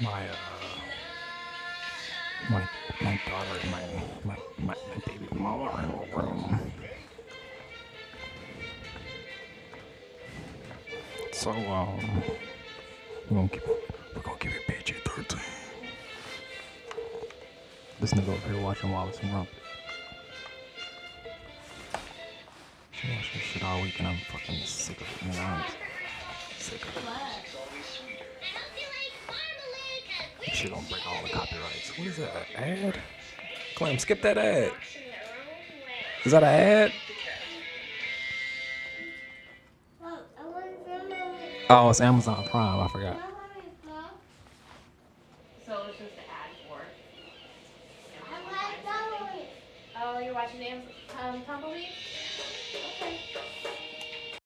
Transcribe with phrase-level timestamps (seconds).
[0.00, 0.34] my uh
[2.48, 2.68] my
[3.02, 3.82] my daughter and my
[4.24, 6.72] my, my, my baby mama are in a room.
[11.32, 12.00] So um
[13.28, 15.40] we're gonna keep we're gonna keep it PG thirteen.
[18.00, 19.48] This nigga over here watching Wallace and Rump.
[22.92, 25.26] She watched this shit all week and I'm fucking sick of it.
[25.26, 25.64] Man, I'm
[26.58, 27.59] sick of it
[30.60, 31.96] sure don't break all the copyrights.
[31.96, 32.46] What is that?
[32.54, 33.00] Ad?
[33.76, 34.72] Clem, skip that ad.
[36.24, 36.92] Is that an ad?
[41.70, 42.80] Oh, it's Amazon Prime.
[42.80, 43.22] I forgot.
[50.02, 50.90] Oh, you're watching Amazon
[51.22, 51.86] um, Tumble Leaf?
[53.00, 53.19] Okay.